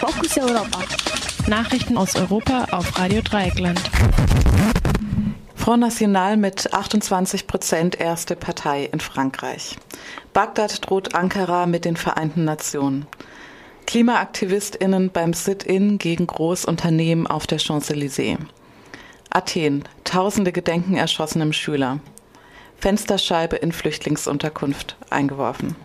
Fokus 0.00 0.38
Europa. 0.38 0.78
Nachrichten 1.46 1.98
aus 1.98 2.16
Europa 2.16 2.68
auf 2.70 2.98
Radio 2.98 3.20
Dreieckland. 3.20 3.78
Front 5.54 5.80
National 5.80 6.38
mit 6.38 6.72
28 6.72 7.46
Prozent 7.46 8.00
erste 8.00 8.34
Partei 8.34 8.84
in 8.90 9.00
Frankreich. 9.00 9.76
Bagdad 10.32 10.88
droht 10.88 11.14
Ankara 11.14 11.66
mit 11.66 11.84
den 11.84 11.96
Vereinten 11.96 12.46
Nationen. 12.46 13.04
KlimaaktivistInnen 13.86 15.10
beim 15.10 15.34
Sit-In 15.34 15.98
gegen 15.98 16.26
Großunternehmen 16.26 17.26
auf 17.26 17.46
der 17.46 17.58
Champs-Élysées. 17.58 18.38
Athen. 19.28 19.84
Tausende 20.04 20.52
gedenken 20.52 20.96
erschossenem 20.96 21.52
Schüler. 21.52 22.00
Fensterscheibe 22.78 23.56
in 23.56 23.70
Flüchtlingsunterkunft 23.70 24.96
eingeworfen. 25.10 25.76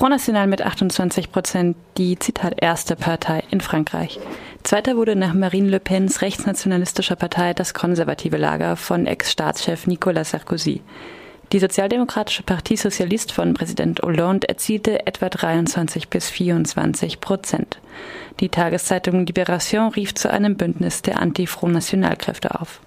Front 0.00 0.12
National 0.12 0.46
mit 0.46 0.62
28 0.62 1.30
Prozent, 1.30 1.76
die 1.98 2.18
Zitat 2.18 2.54
erste 2.56 2.96
Partei 2.96 3.44
in 3.50 3.60
Frankreich. 3.60 4.18
Zweiter 4.62 4.96
wurde 4.96 5.14
nach 5.14 5.34
Marine 5.34 5.68
Le 5.68 5.78
Pens 5.78 6.22
rechtsnationalistischer 6.22 7.16
Partei 7.16 7.52
das 7.52 7.74
konservative 7.74 8.38
Lager 8.38 8.76
von 8.76 9.04
Ex-Staatschef 9.04 9.86
Nicolas 9.86 10.30
Sarkozy. 10.30 10.80
Die 11.52 11.58
Sozialdemokratische 11.58 12.42
Partie 12.42 12.78
Sozialist 12.78 13.32
von 13.32 13.52
Präsident 13.52 14.00
Hollande 14.00 14.48
erzielte 14.48 15.06
etwa 15.06 15.28
23 15.28 16.08
bis 16.08 16.30
24 16.30 17.20
Prozent. 17.20 17.78
Die 18.40 18.48
Tageszeitung 18.48 19.26
Libération 19.26 19.92
rief 19.92 20.14
zu 20.14 20.30
einem 20.30 20.56
Bündnis 20.56 21.02
der 21.02 21.20
Anti-Front 21.20 21.74
Nationalkräfte 21.74 22.58
auf. 22.58 22.80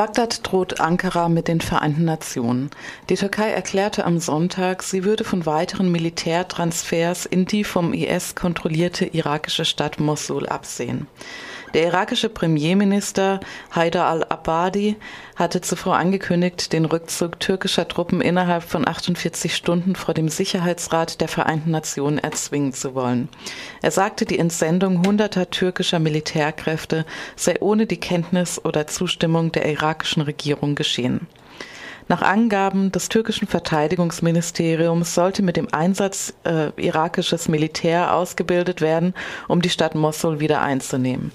Bagdad 0.00 0.50
droht 0.50 0.80
Ankara 0.80 1.28
mit 1.28 1.46
den 1.46 1.60
Vereinten 1.60 2.06
Nationen. 2.06 2.70
Die 3.10 3.16
Türkei 3.16 3.50
erklärte 3.50 4.06
am 4.06 4.18
Sonntag, 4.18 4.82
sie 4.82 5.04
würde 5.04 5.24
von 5.24 5.44
weiteren 5.44 5.92
Militärtransfers 5.92 7.26
in 7.26 7.44
die 7.44 7.64
vom 7.64 7.92
IS 7.92 8.34
kontrollierte 8.34 9.04
irakische 9.04 9.66
Stadt 9.66 10.00
Mosul 10.00 10.46
absehen. 10.46 11.06
Der 11.72 11.86
irakische 11.86 12.28
Premierminister 12.28 13.38
Haider 13.72 14.06
al-Abadi 14.06 14.96
hatte 15.36 15.60
zuvor 15.60 15.96
angekündigt, 15.96 16.72
den 16.72 16.84
Rückzug 16.84 17.38
türkischer 17.38 17.86
Truppen 17.86 18.20
innerhalb 18.20 18.64
von 18.64 18.88
48 18.88 19.54
Stunden 19.54 19.94
vor 19.94 20.12
dem 20.12 20.28
Sicherheitsrat 20.28 21.20
der 21.20 21.28
Vereinten 21.28 21.70
Nationen 21.70 22.18
erzwingen 22.18 22.72
zu 22.72 22.96
wollen. 22.96 23.28
Er 23.82 23.92
sagte, 23.92 24.24
die 24.24 24.40
Entsendung 24.40 25.06
hunderter 25.06 25.48
türkischer 25.50 26.00
Militärkräfte 26.00 27.06
sei 27.36 27.56
ohne 27.60 27.86
die 27.86 28.00
Kenntnis 28.00 28.64
oder 28.64 28.88
Zustimmung 28.88 29.52
der 29.52 29.70
irakischen 29.70 30.22
Regierung 30.22 30.74
geschehen. 30.74 31.28
Nach 32.08 32.22
Angaben 32.22 32.90
des 32.90 33.08
türkischen 33.08 33.46
Verteidigungsministeriums 33.46 35.14
sollte 35.14 35.44
mit 35.44 35.56
dem 35.56 35.72
Einsatz 35.72 36.34
äh, 36.42 36.70
irakisches 36.76 37.48
Militär 37.48 38.12
ausgebildet 38.12 38.80
werden, 38.80 39.14
um 39.46 39.62
die 39.62 39.70
Stadt 39.70 39.94
Mosul 39.94 40.40
wieder 40.40 40.60
einzunehmen. 40.60 41.30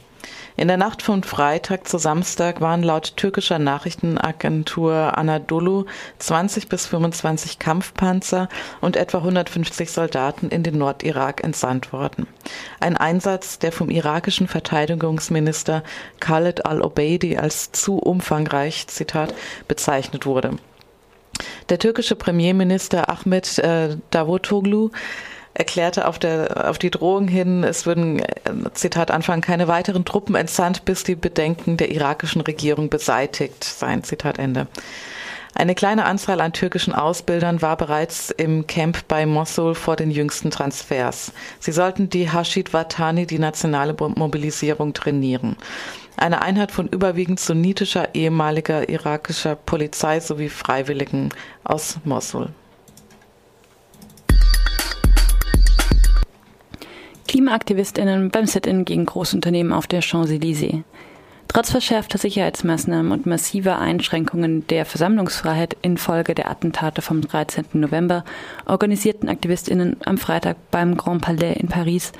In 0.57 0.69
der 0.69 0.77
Nacht 0.77 1.01
von 1.01 1.23
Freitag 1.23 1.87
zu 1.87 1.97
Samstag 1.97 2.61
waren 2.61 2.81
laut 2.81 3.17
türkischer 3.17 3.59
Nachrichtenagentur 3.59 5.17
Anadolu 5.17 5.85
20 6.19 6.69
bis 6.69 6.87
25 6.87 7.59
Kampfpanzer 7.59 8.47
und 8.79 8.95
etwa 8.95 9.17
150 9.17 9.91
Soldaten 9.91 10.49
in 10.49 10.63
den 10.63 10.77
Nordirak 10.77 11.43
entsandt 11.43 11.91
worden. 11.91 12.27
Ein 12.79 12.95
Einsatz, 12.95 13.59
der 13.59 13.73
vom 13.73 13.89
irakischen 13.89 14.47
Verteidigungsminister 14.47 15.83
Khaled 16.21 16.65
al-Obeidi 16.65 17.37
als 17.37 17.73
zu 17.73 17.97
umfangreich, 17.97 18.87
Zitat, 18.87 19.33
bezeichnet 19.67 20.25
wurde. 20.25 20.51
Der 21.69 21.79
türkische 21.79 22.15
Premierminister 22.15 23.09
Ahmed 23.09 23.57
äh, 23.59 23.97
Davutoglu 24.11 24.91
erklärte 25.55 26.07
auf, 26.07 26.19
der, 26.19 26.69
auf 26.69 26.77
die 26.77 26.91
Drohung 26.91 27.27
hin, 27.27 27.63
es 27.63 27.85
würden, 27.85 28.19
äh, 28.19 28.25
Zitat 28.73 29.09
Anfang, 29.09 29.41
keine 29.41 29.67
weiteren 29.67 30.05
Truppen 30.05 30.35
entsandt, 30.35 30.85
bis 30.85 31.03
die 31.03 31.15
Bedenken 31.15 31.77
der 31.77 31.91
irakischen 31.91 32.41
Regierung 32.41 32.89
beseitigt 32.89 33.63
seien. 33.63 34.03
Zitat 34.03 34.37
Ende. 34.37 34.67
Eine 35.57 35.73
kleine 35.73 36.03
Anzahl 36.03 36.41
an 36.41 36.51
türkischen 36.51 36.93
Ausbildern 36.93 37.61
war 37.61 37.77
bereits 37.77 38.29
im 38.29 38.67
Camp 38.67 39.07
bei 39.07 39.25
Mosul 39.25 39.73
vor 39.73 39.95
den 39.95 40.11
jüngsten 40.11 40.51
Transfers. 40.51 41.31
Sie 41.61 41.71
sollten 41.71 42.09
die 42.09 42.29
Hashid 42.29 42.73
Watani, 42.73 43.25
die 43.25 43.39
nationale 43.39 43.93
Mobilisierung, 43.93 44.93
trainieren. 44.93 45.55
Eine 46.17 46.41
Einheit 46.41 46.73
von 46.73 46.89
überwiegend 46.89 47.39
sunnitischer 47.39 48.13
ehemaliger 48.15 48.89
irakischer 48.89 49.55
Polizei 49.55 50.19
sowie 50.19 50.49
Freiwilligen 50.49 51.29
aus 51.63 51.99
Mosul. 52.03 52.49
KlimaaktivistInnen 57.35 58.29
beim 58.29 58.45
Sit-In 58.45 58.85
gegen 58.85 59.05
Großunternehmen 59.05 59.73
auf 59.73 59.87
der 59.87 60.01
Champs-Élysées. 60.01 60.83
Trotz 61.49 61.69
verschärfter 61.69 62.17
Sicherheitsmaßnahmen 62.17 63.11
und 63.11 63.25
massiver 63.25 63.77
Einschränkungen 63.77 64.65
der 64.67 64.85
Versammlungsfreiheit 64.85 65.75
infolge 65.81 66.33
der 66.33 66.49
Attentate 66.49 67.01
vom 67.01 67.19
13. 67.19 67.65
November 67.73 68.23
organisierten 68.65 69.27
AktivistInnen 69.27 69.97
am 70.05 70.17
Freitag 70.17 70.55
beim 70.71 70.95
Grand 70.95 71.23
Palais 71.23 71.55
in 71.59 71.67
Paris 71.67 72.13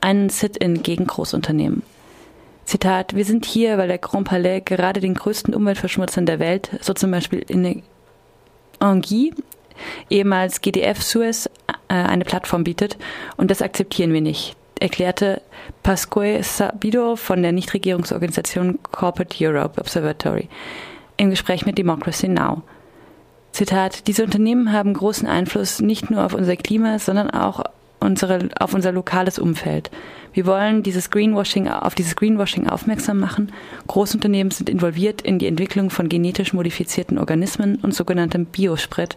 einen 0.00 0.28
Sit-In 0.28 0.84
gegen 0.84 1.08
Großunternehmen. 1.08 1.82
Zitat, 2.64 3.16
wir 3.16 3.24
sind 3.24 3.46
hier, 3.46 3.76
weil 3.76 3.88
der 3.88 3.98
Grand 3.98 4.28
Palais 4.28 4.60
gerade 4.64 5.00
den 5.00 5.14
größten 5.14 5.52
Umweltverschmutzern 5.52 6.26
der 6.26 6.38
Welt, 6.38 6.78
so 6.80 6.94
zum 6.94 7.10
Beispiel 7.10 7.44
in 7.48 7.82
Anguille, 8.78 9.34
ehemals 10.10 10.60
GDF 10.60 11.02
Suez, 11.02 11.50
äh, 11.88 11.94
eine 11.94 12.24
Plattform 12.24 12.62
bietet 12.62 12.98
und 13.36 13.50
das 13.50 13.62
akzeptieren 13.62 14.12
wir 14.12 14.20
nicht 14.20 14.54
erklärte 14.80 15.42
Pascoe 15.82 16.42
Sabido 16.42 17.16
von 17.16 17.42
der 17.42 17.52
Nichtregierungsorganisation 17.52 18.78
Corporate 18.90 19.36
Europe 19.40 19.80
Observatory 19.80 20.48
im 21.16 21.30
Gespräch 21.30 21.66
mit 21.66 21.78
Democracy 21.78 22.28
Now. 22.28 22.62
Zitat, 23.52 24.06
diese 24.06 24.24
Unternehmen 24.24 24.72
haben 24.72 24.94
großen 24.94 25.28
Einfluss 25.28 25.80
nicht 25.80 26.10
nur 26.10 26.24
auf 26.24 26.34
unser 26.34 26.56
Klima, 26.56 26.98
sondern 26.98 27.30
auch 27.30 27.64
unsere, 28.00 28.48
auf 28.58 28.74
unser 28.74 28.92
lokales 28.92 29.38
Umfeld. 29.38 29.90
Wir 30.32 30.46
wollen 30.46 30.82
dieses 30.82 31.10
Greenwashing, 31.10 31.68
auf 31.68 31.94
dieses 31.94 32.16
Greenwashing 32.16 32.68
aufmerksam 32.68 33.18
machen. 33.18 33.52
Großunternehmen 33.88 34.50
sind 34.50 34.70
involviert 34.70 35.20
in 35.20 35.38
die 35.38 35.46
Entwicklung 35.46 35.90
von 35.90 36.08
genetisch 36.08 36.52
modifizierten 36.52 37.18
Organismen 37.18 37.76
und 37.76 37.94
sogenanntem 37.94 38.46
Biosprit, 38.46 39.16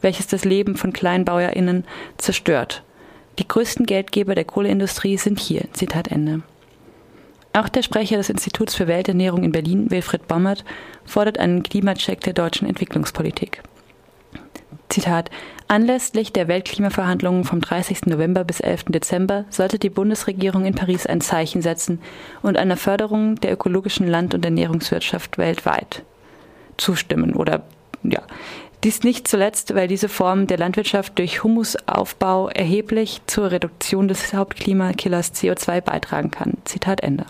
welches 0.00 0.28
das 0.28 0.44
Leben 0.44 0.76
von 0.76 0.92
KleinbauerInnen 0.92 1.84
zerstört. 2.16 2.82
Die 3.38 3.48
größten 3.48 3.86
Geldgeber 3.86 4.34
der 4.34 4.44
Kohleindustrie 4.44 5.16
sind 5.16 5.40
hier. 5.40 5.64
Zitat 5.72 6.08
Ende. 6.08 6.42
Auch 7.54 7.68
der 7.68 7.82
Sprecher 7.82 8.16
des 8.16 8.30
Instituts 8.30 8.74
für 8.74 8.86
Welternährung 8.86 9.44
in 9.44 9.52
Berlin, 9.52 9.90
Wilfried 9.90 10.26
Bommert, 10.26 10.64
fordert 11.04 11.38
einen 11.38 11.62
Klimacheck 11.62 12.20
der 12.20 12.32
deutschen 12.32 12.68
Entwicklungspolitik. 12.68 13.62
Zitat 14.88 15.30
Anlässlich 15.68 16.34
der 16.34 16.48
Weltklimaverhandlungen 16.48 17.44
vom 17.44 17.62
30. 17.62 18.06
November 18.06 18.44
bis 18.44 18.60
11. 18.60 18.84
Dezember 18.88 19.46
sollte 19.48 19.78
die 19.78 19.88
Bundesregierung 19.88 20.66
in 20.66 20.74
Paris 20.74 21.06
ein 21.06 21.22
Zeichen 21.22 21.62
setzen 21.62 22.00
und 22.42 22.58
einer 22.58 22.76
Förderung 22.76 23.36
der 23.36 23.52
ökologischen 23.52 24.06
Land- 24.06 24.34
und 24.34 24.44
Ernährungswirtschaft 24.44 25.38
weltweit 25.38 26.02
zustimmen 26.76 27.34
oder 27.34 27.62
dies 28.84 29.02
nicht 29.04 29.28
zuletzt, 29.28 29.74
weil 29.74 29.86
diese 29.86 30.08
Form 30.08 30.46
der 30.46 30.58
Landwirtschaft 30.58 31.18
durch 31.18 31.44
Humusaufbau 31.44 32.48
erheblich 32.48 33.20
zur 33.26 33.50
Reduktion 33.50 34.08
des 34.08 34.34
Hauptklimakillers 34.34 35.32
CO2 35.34 35.80
beitragen 35.80 36.30
kann. 36.30 36.58
Zitat 36.64 37.02
Ende. 37.02 37.26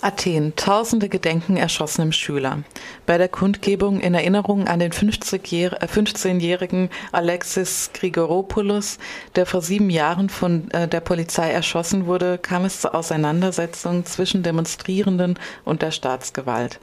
Athen. 0.00 0.54
Tausende 0.56 1.08
gedenken 1.08 1.56
erschossenem 1.56 2.12
Schüler. 2.12 2.62
Bei 3.06 3.18
der 3.18 3.28
Kundgebung 3.28 4.00
in 4.00 4.14
Erinnerung 4.14 4.66
an 4.66 4.80
den 4.80 4.90
15-jährigen 4.90 6.90
Alexis 7.12 7.90
Grigoropoulos, 7.94 8.98
der 9.36 9.46
vor 9.46 9.62
sieben 9.62 9.90
Jahren 9.90 10.28
von 10.28 10.68
äh, 10.72 10.88
der 10.88 11.00
Polizei 11.00 11.50
erschossen 11.50 12.06
wurde, 12.06 12.36
kam 12.36 12.64
es 12.64 12.80
zur 12.80 12.96
Auseinandersetzung 12.96 14.04
zwischen 14.04 14.42
Demonstrierenden 14.42 15.38
und 15.64 15.82
der 15.82 15.92
Staatsgewalt. 15.92 16.80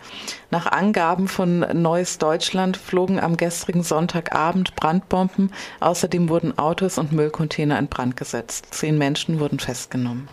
Nach 0.49 0.71
Angaben 0.71 1.27
von 1.27 1.59
Neues 1.73 2.19
Deutschland 2.19 2.77
flogen 2.77 3.19
am 3.19 3.35
gestrigen 3.35 3.83
Sonntagabend 3.83 4.77
Brandbomben. 4.77 5.51
Außerdem 5.81 6.29
wurden 6.29 6.57
Autos 6.57 6.97
und 6.97 7.11
Müllcontainer 7.11 7.77
in 7.77 7.87
Brand 7.87 8.15
gesetzt. 8.15 8.67
Zehn 8.71 8.97
Menschen 8.97 9.41
wurden 9.41 9.59
festgenommen. 9.59 10.29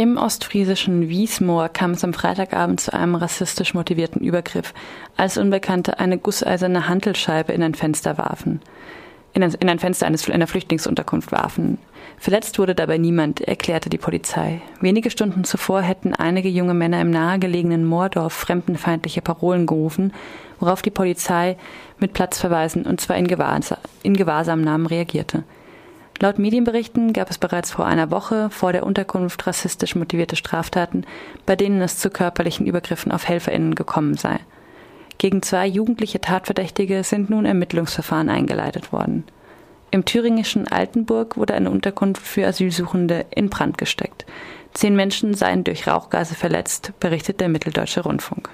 Im 0.00 0.16
ostfriesischen 0.16 1.10
Wiesmoor 1.10 1.68
kam 1.68 1.90
es 1.90 2.02
am 2.04 2.14
Freitagabend 2.14 2.80
zu 2.80 2.94
einem 2.94 3.16
rassistisch 3.16 3.74
motivierten 3.74 4.22
Übergriff, 4.22 4.72
als 5.18 5.36
Unbekannte 5.36 5.98
eine 5.98 6.16
gusseiserne 6.16 6.88
Handelscheibe 6.88 7.52
in 7.52 7.62
ein 7.62 7.74
Fenster 7.74 8.16
warfen. 8.16 8.62
in 9.34 9.42
ein, 9.42 9.52
in 9.52 9.68
ein 9.68 9.78
Fenster 9.78 10.06
eines, 10.06 10.26
einer 10.30 10.46
Flüchtlingsunterkunft 10.46 11.32
warfen. 11.32 11.76
Verletzt 12.16 12.58
wurde 12.58 12.74
dabei 12.74 12.96
niemand, 12.96 13.42
erklärte 13.42 13.90
die 13.90 13.98
Polizei. 13.98 14.62
Wenige 14.80 15.10
Stunden 15.10 15.44
zuvor 15.44 15.82
hätten 15.82 16.14
einige 16.14 16.48
junge 16.48 16.72
Männer 16.72 17.02
im 17.02 17.10
nahegelegenen 17.10 17.84
Moordorf 17.84 18.32
fremdenfeindliche 18.32 19.20
Parolen 19.20 19.66
gerufen, 19.66 20.14
worauf 20.60 20.80
die 20.80 20.90
Polizei 20.90 21.58
mit 21.98 22.14
Platzverweisen 22.14 22.86
und 22.86 23.02
zwar 23.02 23.18
in, 23.18 23.26
Gewahrs 23.26 23.74
in 24.02 24.16
Gewahrsamnahmen 24.16 24.86
reagierte. 24.86 25.44
Laut 26.22 26.38
Medienberichten 26.38 27.14
gab 27.14 27.30
es 27.30 27.38
bereits 27.38 27.70
vor 27.70 27.86
einer 27.86 28.10
Woche 28.10 28.50
vor 28.50 28.72
der 28.72 28.84
Unterkunft 28.84 29.46
rassistisch 29.46 29.96
motivierte 29.96 30.36
Straftaten, 30.36 31.04
bei 31.46 31.56
denen 31.56 31.80
es 31.80 31.96
zu 31.96 32.10
körperlichen 32.10 32.66
Übergriffen 32.66 33.10
auf 33.10 33.26
HelferInnen 33.26 33.74
gekommen 33.74 34.14
sei. 34.14 34.38
Gegen 35.16 35.42
zwei 35.42 35.66
jugendliche 35.66 36.20
Tatverdächtige 36.20 37.04
sind 37.04 37.30
nun 37.30 37.46
Ermittlungsverfahren 37.46 38.28
eingeleitet 38.28 38.92
worden. 38.92 39.24
Im 39.90 40.04
thüringischen 40.04 40.68
Altenburg 40.68 41.36
wurde 41.36 41.54
eine 41.54 41.70
Unterkunft 41.70 42.22
für 42.22 42.46
Asylsuchende 42.46 43.26
in 43.34 43.50
Brand 43.50 43.76
gesteckt. 43.76 44.24
Zehn 44.72 44.94
Menschen 44.94 45.34
seien 45.34 45.64
durch 45.64 45.86
Rauchgase 45.86 46.34
verletzt, 46.34 46.92
berichtet 47.00 47.40
der 47.40 47.48
Mitteldeutsche 47.48 48.02
Rundfunk. 48.02 48.48